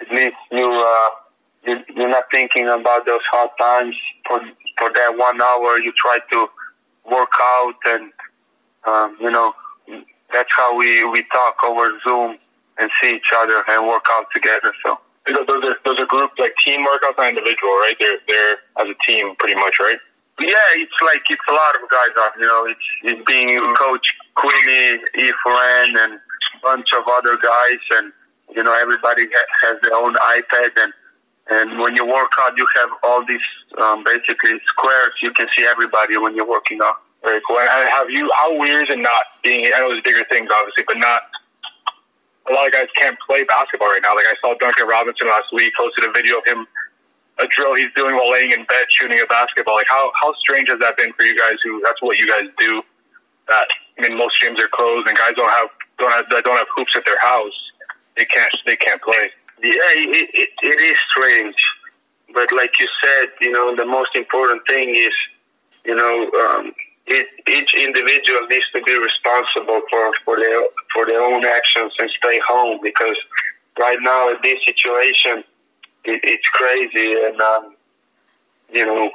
at 0.00 0.10
least 0.10 0.36
you 0.50 0.70
uh, 0.70 1.10
you 1.66 1.84
you're 1.94 2.08
not 2.08 2.24
thinking 2.30 2.66
about 2.66 3.04
those 3.04 3.20
hard 3.30 3.50
times 3.58 3.94
for 4.26 4.40
for 4.78 4.90
that 4.92 5.16
one 5.16 5.40
hour. 5.40 5.78
You 5.78 5.92
try 5.96 6.18
to 6.30 6.46
work 7.10 7.32
out, 7.40 7.74
and 7.86 8.12
um, 8.86 9.16
you 9.20 9.30
know 9.30 9.52
that's 10.32 10.50
how 10.56 10.76
we 10.76 11.04
we 11.04 11.24
talk 11.24 11.56
over 11.64 11.98
Zoom 12.04 12.38
and 12.78 12.90
see 13.02 13.16
each 13.16 13.32
other 13.36 13.62
and 13.68 13.86
work 13.86 14.04
out 14.10 14.26
together. 14.32 14.72
So 14.84 14.98
those 15.46 15.64
are 15.64 15.76
those 15.84 15.98
are 15.98 16.06
group 16.06 16.32
like 16.38 16.54
team 16.64 16.84
workouts, 16.86 17.16
not 17.18 17.28
individual, 17.28 17.72
right? 17.80 17.96
They're 17.98 18.18
they're 18.26 18.56
as 18.80 18.88
a 18.88 18.96
team, 19.06 19.34
pretty 19.38 19.54
much, 19.54 19.76
right? 19.80 19.98
Yeah, 20.40 20.68
it's 20.78 20.94
like 21.02 21.22
it's 21.28 21.42
a 21.48 21.52
lot 21.52 21.74
of 21.82 21.88
guys 21.90 22.14
on. 22.16 22.40
You 22.40 22.46
know, 22.46 22.64
it's 22.66 22.86
it's 23.02 23.22
being 23.26 23.58
coach 23.78 24.06
Queenie, 24.36 25.02
Efren, 25.18 25.98
and 25.98 26.12
a 26.14 26.58
bunch 26.62 26.88
of 26.96 27.04
other 27.10 27.36
guys, 27.36 27.82
and 27.98 28.12
you 28.54 28.62
know 28.62 28.72
everybody 28.72 29.26
ha- 29.26 29.52
has 29.66 29.82
their 29.82 29.94
own 29.94 30.14
iPad, 30.14 30.70
and 30.76 30.92
and 31.50 31.78
when 31.80 31.96
you 31.96 32.06
work 32.06 32.32
out, 32.38 32.56
you 32.56 32.66
have 32.76 32.90
all 33.02 33.24
these 33.26 33.44
um, 33.78 34.04
basically 34.04 34.60
squares. 34.66 35.12
You 35.22 35.32
can 35.32 35.48
see 35.56 35.66
everybody 35.66 36.16
when 36.16 36.36
you're 36.36 36.48
working 36.48 36.78
out. 36.82 36.96
Very 37.22 37.40
cool. 37.46 37.58
And 37.58 37.68
have 37.90 38.10
you? 38.10 38.30
How 38.36 38.56
weird 38.56 38.88
is 38.88 38.94
it 38.94 39.02
not 39.02 39.22
being? 39.42 39.72
I 39.74 39.80
know 39.80 39.88
there's 39.88 40.02
bigger 40.04 40.24
things, 40.28 40.48
obviously, 40.54 40.84
but 40.86 40.98
not 40.98 41.22
a 42.48 42.52
lot 42.52 42.66
of 42.66 42.72
guys 42.72 42.88
can't 42.96 43.18
play 43.20 43.44
basketball 43.44 43.88
right 43.88 44.02
now. 44.02 44.16
Like 44.16 44.26
I 44.26 44.36
saw 44.40 44.56
Duncan 44.58 44.88
Robinson 44.88 45.28
last 45.28 45.52
week 45.52 45.72
posted 45.76 46.04
a 46.04 46.12
video 46.12 46.38
of 46.38 46.44
him 46.44 46.66
a 47.38 47.46
drill 47.54 47.74
he's 47.74 47.92
doing 47.94 48.16
while 48.16 48.30
laying 48.30 48.50
in 48.50 48.66
bed 48.66 48.86
shooting 48.90 49.20
a 49.20 49.26
basketball. 49.26 49.76
Like 49.76 49.86
how 49.88 50.10
how 50.20 50.34
strange 50.40 50.68
has 50.68 50.78
that 50.80 50.96
been 50.96 51.12
for 51.14 51.22
you 51.22 51.38
guys? 51.38 51.56
Who 51.64 51.80
that's 51.84 52.02
what 52.02 52.18
you 52.18 52.26
guys 52.26 52.50
do. 52.58 52.82
That 53.46 53.68
I 53.98 54.02
mean, 54.02 54.18
most 54.18 54.34
gyms 54.42 54.58
are 54.58 54.68
closed 54.72 55.06
and 55.06 55.16
guys 55.16 55.34
don't 55.36 55.50
have 55.50 55.70
don't 55.98 56.12
have 56.12 56.26
that 56.30 56.44
don't 56.44 56.58
have 56.58 56.68
hoops 56.74 56.92
at 56.96 57.04
their 57.04 57.20
house. 57.20 57.56
They 58.16 58.24
can't 58.24 58.52
they 58.66 58.76
can't 58.76 59.00
play. 59.02 59.30
Yeah, 59.62 59.90
it, 59.98 60.30
it, 60.34 60.50
it 60.62 60.80
is 60.82 60.96
strange, 61.10 61.56
but 62.32 62.46
like 62.52 62.70
you 62.78 62.86
said, 63.02 63.30
you 63.40 63.50
know, 63.50 63.74
the 63.74 63.84
most 63.84 64.14
important 64.14 64.62
thing 64.68 64.94
is, 64.94 65.12
you 65.84 65.96
know, 65.96 66.30
um, 66.46 66.72
it, 67.08 67.26
each 67.48 67.74
individual 67.74 68.46
needs 68.48 68.64
to 68.72 68.82
be 68.82 68.94
responsible 68.96 69.80
for 69.90 70.12
for 70.24 70.36
their 70.36 70.62
for 70.92 71.06
their 71.06 71.22
own 71.22 71.44
actions 71.44 71.92
and 71.98 72.10
stay 72.18 72.40
home 72.46 72.78
because 72.82 73.16
right 73.78 73.98
now 74.00 74.28
in 74.30 74.36
this 74.42 74.58
situation 74.64 75.44
it, 76.04 76.20
it's 76.22 76.48
crazy 76.52 77.14
and 77.26 77.40
um, 77.40 77.74
you 78.72 78.84
know 78.84 79.10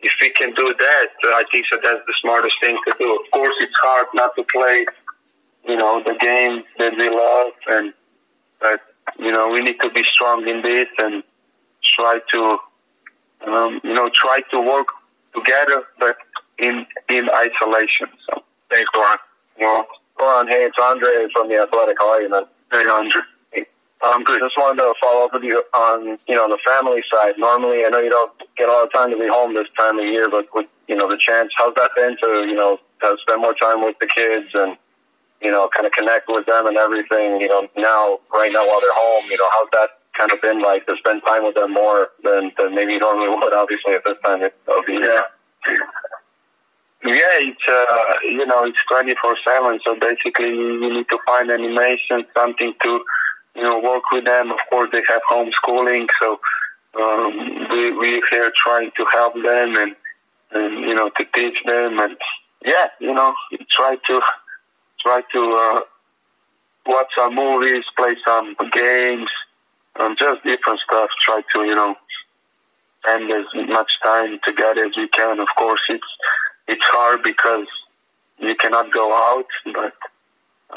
if 0.00 0.12
we 0.20 0.30
can 0.30 0.52
do 0.54 0.74
that 0.78 1.06
I 1.24 1.44
think 1.52 1.66
that 1.70 1.80
that's 1.82 2.04
the 2.06 2.14
smartest 2.20 2.54
thing 2.60 2.78
to 2.86 2.94
do. 2.98 3.20
Of 3.24 3.30
course 3.30 3.54
it's 3.60 3.74
hard 3.82 4.06
not 4.14 4.34
to 4.36 4.44
play 4.44 4.86
you 5.68 5.76
know 5.76 6.02
the 6.02 6.14
game 6.20 6.62
that 6.78 6.96
we 6.96 7.08
love 7.08 7.52
and 7.68 7.92
but 8.60 8.80
you 9.18 9.32
know 9.32 9.48
we 9.50 9.60
need 9.60 9.76
to 9.82 9.90
be 9.90 10.04
strong 10.04 10.48
in 10.48 10.62
this 10.62 10.88
and 10.98 11.22
try 11.96 12.20
to 12.32 12.58
um, 13.46 13.80
you 13.84 13.92
know 13.92 14.08
try 14.14 14.40
to 14.50 14.60
work 14.60 14.88
together 15.34 15.84
but 15.98 16.16
in 16.58 16.86
in 17.08 17.28
isolation. 17.30 18.08
So 18.28 18.42
thanks, 18.70 18.90
Goran. 18.94 19.18
Well, 19.58 19.86
Goran, 20.18 20.48
hey, 20.48 20.64
it's 20.64 20.76
Andre 20.80 21.28
from 21.32 21.48
the 21.48 21.62
Athletic. 21.62 21.96
You, 22.00 22.28
man? 22.30 22.44
Hey, 22.70 22.86
Andre. 22.86 23.22
I'm 24.02 24.22
good. 24.22 24.40
Just 24.40 24.58
wanted 24.58 24.82
to 24.82 24.92
follow 25.00 25.24
up 25.24 25.32
with 25.32 25.44
you 25.44 25.64
on, 25.72 26.18
you 26.28 26.36
know, 26.36 26.46
the 26.48 26.58
family 26.60 27.00
side. 27.10 27.38
Normally, 27.38 27.86
I 27.86 27.88
know 27.88 28.00
you 28.00 28.10
don't 28.10 28.32
get 28.56 28.68
a 28.68 28.72
lot 28.72 28.84
of 28.84 28.92
time 28.92 29.10
to 29.10 29.16
be 29.16 29.26
home 29.26 29.54
this 29.54 29.68
time 29.78 29.98
of 29.98 30.04
year, 30.04 30.28
but 30.28 30.44
with, 30.52 30.66
you 30.88 30.96
know, 30.96 31.08
the 31.08 31.16
chance, 31.16 31.52
how's 31.56 31.74
that 31.76 31.92
been 31.96 32.16
to, 32.20 32.44
you 32.44 32.54
know, 32.54 32.78
to 33.00 33.16
spend 33.22 33.40
more 33.40 33.54
time 33.54 33.82
with 33.82 33.96
the 34.00 34.06
kids 34.06 34.52
and, 34.52 34.76
you 35.40 35.50
know, 35.50 35.70
kind 35.74 35.86
of 35.86 35.92
connect 35.92 36.28
with 36.28 36.44
them 36.44 36.66
and 36.66 36.76
everything, 36.76 37.40
you 37.40 37.48
know, 37.48 37.66
now, 37.76 38.18
right 38.32 38.52
now 38.52 38.66
while 38.68 38.80
they're 38.80 38.92
home, 38.92 39.24
you 39.30 39.38
know, 39.38 39.48
how's 39.56 39.70
that 39.72 39.90
kind 40.12 40.32
of 40.32 40.40
been 40.42 40.60
like 40.60 40.84
to 40.84 40.96
spend 40.98 41.22
time 41.24 41.44
with 41.44 41.54
them 41.54 41.72
more 41.72 42.08
than, 42.22 42.52
than 42.58 42.74
maybe 42.74 42.92
you 42.94 43.00
normally 43.00 43.28
would, 43.28 43.54
obviously, 43.54 43.94
at 43.94 44.04
this 44.04 44.18
time 44.22 44.42
of 44.42 44.52
the 44.86 44.92
year? 44.92 45.24
Yeah. 45.66 45.80
Yeah, 47.04 47.36
it's 47.40 47.60
uh, 47.68 48.14
you 48.24 48.46
know 48.46 48.64
it's 48.64 48.78
twenty 48.88 49.14
four 49.20 49.36
seven. 49.44 49.78
So 49.84 49.94
basically, 50.00 50.48
you 50.48 50.80
need 50.80 51.06
to 51.10 51.18
find 51.26 51.50
animation, 51.50 52.24
something 52.34 52.72
to 52.82 53.04
you 53.54 53.62
know 53.62 53.78
work 53.78 54.04
with 54.10 54.24
them. 54.24 54.50
Of 54.50 54.58
course, 54.70 54.88
they 54.90 55.02
have 55.08 55.20
homeschooling, 55.30 56.08
so 56.18 56.40
um, 56.98 57.68
we 57.70 57.92
we 57.92 58.22
here 58.30 58.50
trying 58.56 58.90
to 58.96 59.04
help 59.12 59.34
them 59.34 59.76
and 59.76 59.96
and 60.52 60.80
you 60.88 60.94
know 60.94 61.10
to 61.18 61.24
teach 61.34 61.58
them 61.66 61.98
and 61.98 62.16
yeah, 62.64 62.86
you 63.00 63.12
know 63.12 63.34
try 63.70 63.96
to 64.08 64.20
try 65.02 65.20
to 65.34 65.40
uh, 65.42 65.80
watch 66.86 67.08
some 67.18 67.34
movies, 67.34 67.84
play 67.98 68.16
some 68.24 68.56
games, 68.72 69.28
um, 70.00 70.16
just 70.18 70.42
different 70.42 70.80
stuff. 70.80 71.10
Try 71.22 71.42
to 71.54 71.64
you 71.64 71.74
know 71.74 71.96
spend 73.02 73.30
as 73.30 73.44
much 73.68 73.92
time 74.02 74.38
together 74.42 74.86
as 74.86 74.96
we 74.96 75.08
can. 75.08 75.38
Of 75.38 75.48
course, 75.58 75.80
it's 75.90 76.06
it's 76.68 76.82
hard 76.84 77.22
because 77.22 77.66
you 78.38 78.54
cannot 78.56 78.92
go 78.92 79.12
out, 79.12 79.46
but 79.72 79.94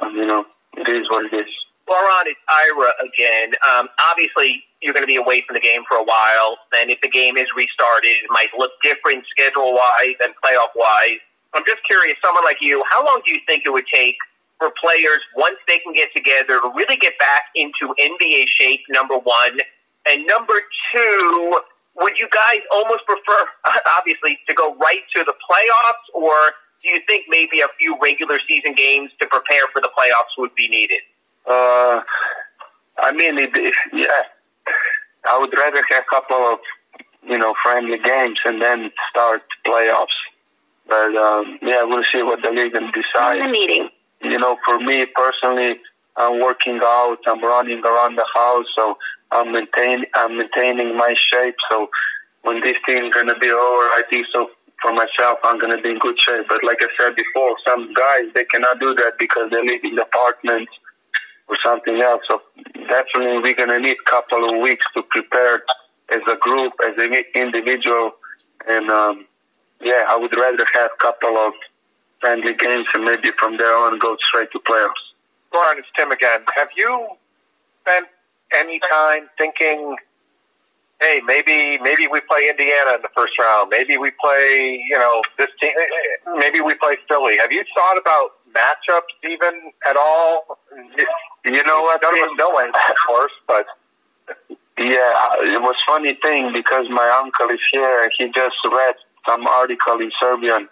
um, 0.02 0.16
you 0.16 0.26
know 0.26 0.46
it 0.78 0.88
is 0.90 1.10
what 1.10 1.26
it 1.26 1.34
is. 1.34 1.52
Goran, 1.88 2.28
it's 2.28 2.40
Ira 2.52 2.92
again. 3.00 3.56
Um, 3.64 3.88
obviously, 4.12 4.64
you're 4.82 4.94
going 4.94 5.08
to 5.08 5.10
be 5.10 5.16
away 5.16 5.44
from 5.48 5.56
the 5.56 5.64
game 5.64 5.88
for 5.88 5.96
a 5.96 6.04
while, 6.04 6.60
and 6.76 6.92
if 6.92 7.00
the 7.02 7.08
game 7.08 7.38
is 7.38 7.48
restarted, 7.56 8.12
it 8.12 8.30
might 8.30 8.52
look 8.58 8.72
different 8.84 9.24
schedule-wise 9.32 10.20
and 10.20 10.36
playoff-wise. 10.44 11.24
I'm 11.56 11.64
just 11.66 11.80
curious, 11.88 12.18
someone 12.22 12.44
like 12.44 12.60
you, 12.60 12.84
how 12.92 13.06
long 13.06 13.22
do 13.24 13.32
you 13.32 13.40
think 13.48 13.64
it 13.66 13.72
would 13.72 13.88
take 13.88 14.18
for 14.60 14.70
players 14.76 15.24
once 15.36 15.58
they 15.66 15.80
can 15.80 15.94
get 15.94 16.12
together 16.12 16.60
to 16.60 16.70
really 16.76 16.98
get 16.98 17.18
back 17.18 17.56
into 17.56 17.96
NBA 17.96 18.52
shape? 18.52 18.84
Number 18.90 19.18
one, 19.18 19.64
and 20.06 20.28
number 20.28 20.60
two 20.92 21.62
would 21.98 22.14
you 22.18 22.28
guys 22.30 22.62
almost 22.72 23.06
prefer, 23.06 23.50
obviously, 23.98 24.40
to 24.48 24.54
go 24.54 24.76
right 24.76 25.04
to 25.16 25.24
the 25.26 25.34
playoffs, 25.34 26.06
or 26.14 26.54
do 26.84 26.90
you 26.90 27.02
think 27.08 27.26
maybe 27.28 27.62
a 27.62 27.68
few 27.80 27.98
regular 28.02 28.40
season 28.48 28.76
games 28.76 29.12
to 29.20 29.26
prepare 29.28 29.66
for 29.74 29.82
the 29.82 29.90
playoffs 29.90 30.38
would 30.38 30.54
be 30.56 30.70
needed? 30.70 31.02
Uh, 31.46 32.02
I 33.00 33.12
mean, 33.14 33.38
it, 33.38 33.52
it, 33.56 33.74
yeah, 33.94 34.30
I 35.30 35.40
would 35.40 35.54
rather 35.58 35.84
have 35.90 36.04
a 36.04 36.10
couple 36.10 36.38
of, 36.38 36.60
you 37.28 37.38
know, 37.38 37.54
friendly 37.64 37.98
games 37.98 38.40
and 38.46 38.62
then 38.62 38.92
start 39.10 39.42
playoffs. 39.66 40.18
But 40.88 41.16
um, 41.16 41.60
yeah, 41.62 41.84
we'll 41.84 42.06
see 42.14 42.24
what 42.24 42.42
the 42.42 42.50
league 42.50 42.74
will 42.74 42.92
decide. 42.92 43.40
In 43.40 43.48
the 43.48 43.52
meeting. 43.52 43.90
You 44.22 44.38
know, 44.40 44.58
for 44.66 44.80
me 44.80 45.06
personally, 45.06 45.80
I'm 46.18 46.42
working 46.42 46.80
out, 46.84 47.20
I'm 47.28 47.44
running 47.44 47.84
around 47.84 48.16
the 48.16 48.26
house, 48.34 48.66
so 48.76 48.98
I'm 49.32 49.52
maintain 49.52 50.06
I'm 50.16 50.38
maintaining 50.38 50.98
my 50.98 51.16
shape. 51.32 51.56
So 51.70 51.90
when 52.42 52.62
this 52.62 52.78
thing 52.86 53.12
gonna 53.12 53.38
be 53.38 53.50
over, 53.50 53.84
I 53.98 54.04
think 54.10 54.26
so 54.34 54.50
for 54.82 54.94
myself 54.94 55.40
I'm 55.44 55.60
gonna 55.60 55.82
be 55.82 55.92
in 55.92 56.00
good 56.00 56.18
shape. 56.20 56.48
But 56.50 56.64
like 56.64 56.80
I 56.82 56.88
said 57.00 57.16
before, 57.16 57.56
some 57.66 57.94
guys 57.94 58.26
they 58.34 58.46
cannot 58.46 58.80
do 58.80 58.94
that 58.96 59.14
because 59.20 59.52
they 59.52 59.62
live 59.66 59.84
in 59.84 60.00
apartments 60.00 60.72
or 61.48 61.58
something 61.64 62.02
else. 62.02 62.22
So 62.28 62.42
definitely 62.88 63.40
we're 63.40 63.56
gonna 63.56 63.80
need 63.80 63.98
a 64.02 64.10
couple 64.10 64.50
of 64.50 64.62
weeks 64.62 64.86
to 64.96 65.04
prepare 65.04 65.64
as 66.10 66.22
a 66.28 66.38
group, 66.38 66.74
as 66.86 66.96
an 66.98 67.14
individual, 67.36 68.12
and 68.68 68.90
um, 68.90 69.26
yeah, 69.82 70.06
I 70.08 70.16
would 70.18 70.36
rather 70.36 70.66
have 70.74 70.92
a 70.98 71.02
couple 71.02 71.38
of 71.38 71.54
friendly 72.20 72.56
games 72.56 72.86
and 72.94 73.06
maybe 73.06 73.30
from 73.40 73.58
there 73.58 73.76
on 73.76 74.00
go 74.00 74.18
straight 74.30 74.52
to 74.52 74.60
playoffs. 74.60 75.07
Goran, 75.54 75.80
it's 75.80 75.88
Tim 75.96 76.12
again. 76.12 76.42
Have 76.56 76.70
you 76.76 77.08
spent 77.82 78.08
any 78.54 78.80
time 78.92 79.30
thinking, 79.38 79.96
hey, 81.00 81.22
maybe 81.26 81.78
maybe 81.82 82.08
we 82.08 82.22
play 82.22 82.50
Indiana 82.50 82.96
in 82.96 83.02
the 83.02 83.10
first 83.16 83.34
round. 83.40 83.70
Maybe 83.70 83.98
we 83.98 84.12
play, 84.20 84.84
you 84.90 84.98
know, 84.98 85.22
this 85.38 85.50
team. 85.60 85.72
Eh, 85.76 85.82
eh, 85.82 86.38
maybe 86.38 86.62
we 86.62 86.74
play 86.76 86.98
Philly. 87.08 87.38
Have 87.40 87.52
you 87.52 87.64
thought 87.74 87.98
about 87.98 88.32
matchups 88.54 89.14
even 89.24 89.72
at 89.90 89.96
all? 89.96 90.58
You 91.46 91.64
know 91.64 91.82
what? 91.84 92.02
None 92.02 92.14
of 92.18 92.30
us 92.30 92.38
know 92.38 92.58
anything, 92.58 92.82
of 92.90 92.96
course, 93.08 93.32
but. 93.48 93.66
Yeah, 94.78 95.42
it 95.42 95.60
was 95.60 95.76
funny 95.88 96.14
thing 96.22 96.54
because 96.54 96.86
my 96.92 97.10
uncle 97.10 97.50
is 97.50 97.60
here. 97.72 98.12
He 98.16 98.26
just 98.28 98.58
read 98.64 98.94
some 99.26 99.48
article 99.48 100.00
in 100.00 100.12
Serbian 100.20 100.70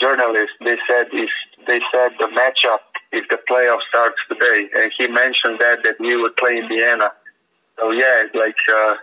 journalist. 0.00 0.52
They 0.60 0.76
said 0.88 1.06
if 1.12 1.30
they 1.66 1.80
said 1.92 2.12
the 2.18 2.26
matchup 2.34 2.80
if 3.12 3.28
the 3.28 3.38
playoff 3.48 3.80
starts 3.88 4.16
today. 4.28 4.68
And 4.74 4.92
he 4.96 5.06
mentioned 5.06 5.58
that 5.60 5.82
that 5.84 6.00
we 6.00 6.16
would 6.16 6.36
play 6.36 6.58
Indiana. 6.58 7.12
So 7.78 7.90
yeah, 7.90 8.24
like 8.34 8.56
a 8.70 8.76
uh, 8.76 8.94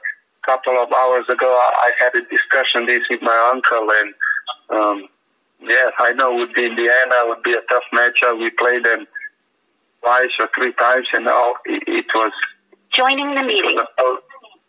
couple 0.44 0.78
of 0.82 0.92
hours 0.92 1.26
ago, 1.30 1.48
I 1.48 1.92
had 2.00 2.16
a 2.16 2.22
discussion 2.22 2.86
this 2.86 3.04
with 3.10 3.22
my 3.22 3.52
uncle, 3.54 3.90
and 3.92 4.14
um, 4.70 5.10
yeah, 5.62 5.92
I 6.00 6.14
know 6.14 6.36
it 6.36 6.40
would 6.40 6.54
be 6.54 6.66
Indiana 6.66 7.16
would 7.26 7.44
be 7.44 7.54
a 7.54 7.62
tough 7.70 7.84
matchup. 7.94 8.40
We 8.40 8.50
played 8.50 8.84
them 8.84 9.08
twice 10.02 10.32
or 10.40 10.50
three 10.56 10.74
times, 10.74 11.08
and 11.14 11.26
now 11.26 11.56
it, 11.66 11.84
it 11.88 12.06
was 12.14 12.34
joining 12.96 13.34
the 13.36 13.42
meeting. 13.42 13.78
It 13.78 13.88
was, 13.98 14.22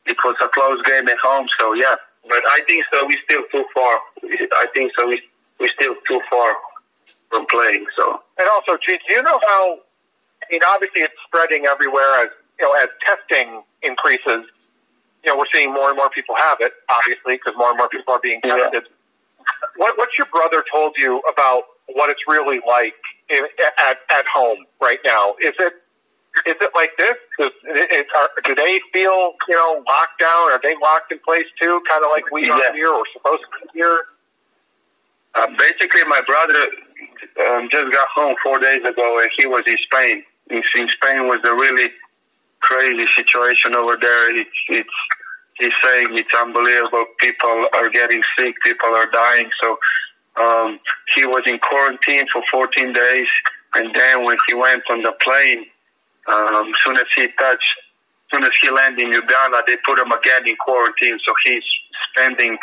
a, 0.06 0.10
it 0.10 0.16
was 0.24 0.36
a 0.42 0.48
close 0.48 0.80
game 0.82 1.08
at 1.08 1.18
home, 1.18 1.46
so 1.58 1.74
yeah, 1.74 1.96
but 2.28 2.42
I 2.46 2.60
think 2.66 2.84
so. 2.92 3.06
We 3.06 3.18
still 3.24 3.42
too 3.50 3.64
far. 3.74 3.98
I 4.22 4.66
think 4.72 4.92
so. 4.96 5.08
We 5.08 5.20
we 5.58 5.70
still 5.74 5.94
too 6.06 6.20
far 6.30 6.54
from 7.30 7.46
playing. 7.46 7.86
So 7.96 8.22
And 8.38 8.48
also, 8.48 8.78
G, 8.78 8.98
do 9.06 9.14
you 9.14 9.22
know 9.22 9.40
how? 9.46 9.78
I 10.42 10.46
mean, 10.50 10.60
obviously, 10.66 11.02
it's 11.02 11.14
spreading 11.26 11.66
everywhere 11.66 12.24
as 12.24 12.30
you 12.58 12.64
know 12.66 12.72
as 12.74 12.88
testing 13.04 13.62
increases. 13.82 14.46
You 15.22 15.32
know, 15.32 15.38
we're 15.38 15.50
seeing 15.52 15.72
more 15.72 15.88
and 15.88 15.96
more 15.96 16.10
people 16.10 16.34
have 16.36 16.58
it, 16.60 16.72
obviously, 16.90 17.36
because 17.36 17.54
more 17.56 17.70
and 17.70 17.78
more 17.78 17.88
people 17.88 18.12
are 18.12 18.20
being 18.20 18.40
tested. 18.42 18.84
What 19.76 19.96
What's 19.96 20.18
your 20.18 20.26
brother 20.32 20.64
told 20.70 20.94
you 20.98 21.22
about 21.30 21.64
what 21.86 22.10
it's 22.10 22.22
really 22.26 22.60
like 22.66 22.94
in, 23.30 23.46
at 23.78 23.98
at 24.10 24.26
home 24.26 24.66
right 24.80 24.98
now? 25.04 25.34
Is 25.40 25.54
it 25.58 25.74
is 26.46 26.56
it 26.60 26.70
like 26.74 26.90
this? 26.98 27.16
Is 27.38 27.52
it, 27.62 28.06
are, 28.18 28.30
do 28.42 28.54
they 28.54 28.80
feel 28.92 29.34
you 29.48 29.54
know 29.54 29.82
locked 29.86 30.18
down? 30.18 30.50
Are 30.50 30.60
they 30.62 30.74
locked 30.82 31.12
in 31.12 31.20
place 31.20 31.46
too, 31.58 31.80
kind 31.88 32.04
of 32.04 32.10
like 32.10 32.30
we 32.32 32.50
are 32.50 32.72
here 32.74 32.90
or 32.90 33.04
supposed 33.14 33.42
to 33.42 33.66
be 33.72 33.78
here? 33.78 34.02
uh, 35.34 35.46
basically, 35.58 36.04
my 36.06 36.22
brother 36.26 36.70
um, 37.40 37.68
just 37.70 37.92
got 37.92 38.08
home 38.14 38.36
four 38.42 38.58
days 38.58 38.82
ago, 38.84 39.20
and 39.20 39.30
he 39.36 39.46
was 39.46 39.64
in 39.66 39.76
Spain. 39.84 40.24
In, 40.50 40.62
in 40.76 40.88
Spain 40.96 41.26
was 41.26 41.40
a 41.44 41.54
really 41.54 41.90
crazy 42.60 43.06
situation 43.16 43.74
over 43.74 43.96
there. 44.00 44.36
It's 44.36 44.50
it's 44.68 44.96
he's 45.58 45.72
saying 45.82 46.08
it's 46.12 46.34
unbelievable. 46.38 47.06
People 47.20 47.68
are 47.72 47.90
getting 47.90 48.22
sick. 48.36 48.54
People 48.62 48.90
are 48.90 49.10
dying. 49.10 49.50
So 49.60 49.78
um, 50.40 50.80
he 51.14 51.26
was 51.26 51.44
in 51.46 51.58
quarantine 51.58 52.26
for 52.32 52.42
14 52.50 52.92
days, 52.92 53.28
and 53.74 53.94
then 53.94 54.24
when 54.24 54.36
he 54.48 54.54
went 54.54 54.82
on 54.90 55.02
the 55.02 55.12
plane, 55.22 55.66
um, 56.26 56.72
soon 56.84 56.96
as 56.96 57.06
he 57.14 57.28
touched, 57.38 57.70
soon 58.32 58.44
as 58.44 58.52
he 58.60 58.70
landed 58.70 59.06
in 59.06 59.12
Ljubljana, 59.12 59.60
they 59.66 59.76
put 59.84 59.98
him 59.98 60.10
again 60.10 60.46
in 60.46 60.56
quarantine. 60.56 61.18
So 61.24 61.32
he's 61.44 61.62
spending 62.10 62.58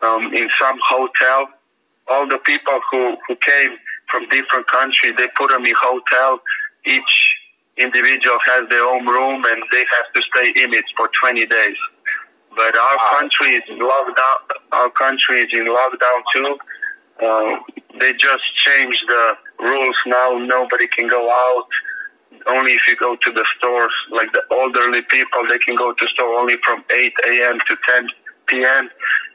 um, 0.00 0.32
in 0.34 0.48
some 0.60 0.78
hotel. 0.88 1.48
All 2.08 2.26
the 2.28 2.38
people 2.38 2.80
who 2.90 3.16
who 3.26 3.36
came 3.36 3.78
from 4.10 4.28
different 4.28 4.66
countries, 4.66 5.14
they 5.16 5.28
put 5.36 5.50
them 5.50 5.64
in 5.64 5.74
hotel. 5.80 6.40
Each 6.84 7.14
individual 7.76 8.38
has 8.46 8.68
their 8.68 8.84
own 8.84 9.06
room, 9.06 9.44
and 9.44 9.62
they 9.72 9.84
have 9.96 10.08
to 10.14 10.20
stay 10.30 10.62
in 10.62 10.74
it 10.74 10.84
for 10.96 11.08
20 11.20 11.46
days. 11.46 11.76
But 12.54 12.76
our 12.76 12.98
country 13.18 13.54
is 13.56 13.62
in 13.68 13.78
lockdown. 13.78 14.38
Our 14.72 14.90
country 14.90 15.42
is 15.42 15.50
in 15.52 15.66
lockdown 15.66 16.20
too. 16.34 16.56
Uh, 17.22 17.56
they 17.98 18.12
just 18.12 18.44
changed 18.66 19.04
the 19.08 19.34
rules 19.60 19.96
now. 20.06 20.38
Nobody 20.38 20.86
can 20.88 21.08
go 21.08 21.30
out. 21.30 21.68
Only 22.46 22.72
if 22.72 22.82
you 22.88 22.96
go 22.96 23.16
to 23.16 23.32
the 23.32 23.46
stores, 23.56 23.92
like 24.10 24.32
the 24.32 24.42
elderly 24.50 25.02
people, 25.02 25.42
they 25.48 25.58
can 25.58 25.76
go 25.76 25.92
to 25.92 26.06
store 26.08 26.34
only 26.38 26.56
from 26.64 26.84
8 26.94 27.12
a.m. 27.28 27.58
to 27.68 27.76
10 27.88 28.08
p.m. 28.48 28.90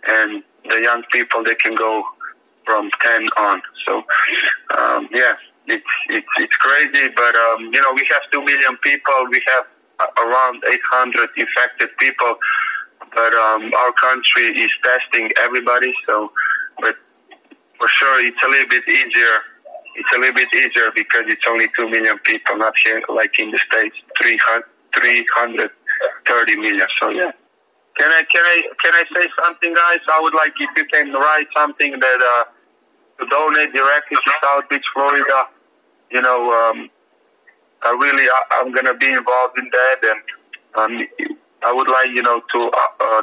And 0.08 0.44
the 0.70 0.82
young 0.82 1.04
people, 1.12 1.44
they 1.44 1.56
can 1.56 1.76
go 1.76 2.04
from 2.68 2.92
10 3.02 3.30
on. 3.40 3.62
So, 3.88 4.04
um, 4.78 5.08
yeah, 5.16 5.40
it's, 5.68 5.94
it's, 6.10 6.28
it's 6.38 6.56
crazy, 6.60 7.08
but, 7.16 7.34
um, 7.36 7.72
you 7.72 7.82
know, 7.82 7.94
we 7.96 8.06
have 8.12 8.22
2 8.32 8.44
million 8.44 8.78
people. 8.84 9.16
We 9.32 9.42
have 9.48 9.66
around 10.20 10.62
800 10.68 11.30
infected 11.38 11.90
people, 11.98 12.36
but, 13.16 13.34
um, 13.34 13.72
our 13.74 13.94
country 13.94 14.52
is 14.60 14.70
testing 14.84 15.32
everybody. 15.42 15.94
So, 16.06 16.32
but 16.80 16.96
for 17.80 17.88
sure, 17.88 18.26
it's 18.26 18.38
a 18.44 18.50
little 18.50 18.70
bit 18.70 18.88
easier. 18.88 19.40
It's 19.96 20.10
a 20.16 20.20
little 20.20 20.36
bit 20.36 20.54
easier 20.54 20.92
because 20.94 21.26
it's 21.26 21.42
only 21.50 21.68
2 21.76 21.90
million 21.90 22.20
people, 22.20 22.58
not 22.58 22.74
here, 22.84 23.02
like 23.10 23.40
in 23.40 23.50
the 23.50 23.60
States, 23.72 23.96
300, 24.22 24.64
330 24.94 26.56
million. 26.58 26.88
So, 27.00 27.10
yeah. 27.10 27.32
Can 27.98 28.12
I 28.12 28.22
can 28.30 28.46
I 28.46 28.62
can 28.78 28.94
I 28.94 29.04
say 29.10 29.28
something, 29.42 29.74
guys? 29.74 30.00
I 30.14 30.22
would 30.22 30.36
like 30.36 30.54
if 30.60 30.70
you 30.78 30.86
can 30.86 31.14
write 31.14 31.48
something 31.56 31.98
that 31.98 32.20
uh, 32.22 32.44
to 33.20 33.26
donate 33.26 33.74
directly 33.74 34.18
to 34.18 34.32
South 34.44 34.70
Beach, 34.70 34.86
Florida. 34.94 35.48
You 36.12 36.22
know, 36.22 36.52
um, 36.52 36.90
I 37.84 37.92
really 37.92 38.28
I, 38.30 38.62
I'm 38.62 38.72
gonna 38.72 38.94
be 38.94 39.08
involved 39.08 39.58
in 39.58 39.70
that, 39.72 39.98
and 40.04 40.22
um, 40.76 41.08
I 41.64 41.74
would 41.74 41.88
like 41.88 42.10
you 42.14 42.22
know 42.22 42.42
to 42.54 42.60
uh, 42.60 43.04
uh, 43.04 43.22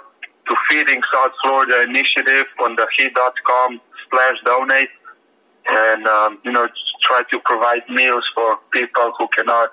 to 0.49 0.57
feeding 0.69 1.03
South 1.12 1.33
Florida 1.42 1.83
initiative 1.83 2.47
on 2.62 2.77
the 2.77 2.87
he.com 2.97 3.81
slash 4.11 4.37
donate, 4.45 4.90
and 5.66 6.07
um, 6.07 6.38
you 6.45 6.53
know 6.53 6.69
try 7.03 7.23
to 7.31 7.38
provide 7.45 7.88
meals 7.88 8.25
for 8.35 8.59
people 8.73 9.12
who 9.19 9.29
cannot 9.29 9.73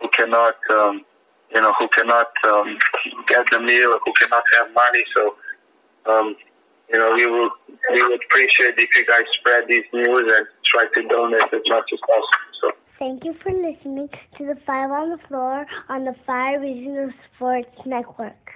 who 0.00 0.08
cannot. 0.16 0.56
Um, 0.70 1.04
you 1.54 1.60
know, 1.60 1.72
who 1.78 1.88
cannot 1.88 2.30
um, 2.44 2.78
get 3.28 3.46
the 3.50 3.60
meal, 3.60 3.98
who 4.04 4.12
cannot 4.14 4.42
have 4.58 4.74
money. 4.74 5.04
So, 5.14 5.34
um, 6.06 6.36
you 6.92 6.98
know, 6.98 7.14
we 7.14 7.26
would 7.26 7.52
we 7.92 8.02
would 8.02 8.20
appreciate 8.24 8.78
if 8.78 8.88
you 8.96 9.06
guys 9.06 9.26
spread 9.38 9.64
these 9.68 9.84
news 9.92 10.32
and 10.36 10.46
try 10.64 10.86
to 10.94 11.08
donate 11.08 11.52
as 11.52 11.62
much 11.68 11.90
as 11.92 11.98
possible. 12.00 12.46
So. 12.60 12.70
Thank 12.98 13.24
you 13.24 13.34
for 13.42 13.52
listening 13.52 14.08
to 14.38 14.46
the 14.46 14.56
Five 14.66 14.90
on 14.90 15.10
the 15.10 15.18
Floor 15.28 15.66
on 15.88 16.04
the 16.04 16.14
Five 16.26 16.60
Reasons 16.62 17.12
Sports 17.34 17.76
Network. 17.84 18.55